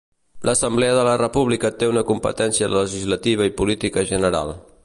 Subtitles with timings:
[0.47, 4.57] L'Assemblea de la República té una competència legislativa i política general.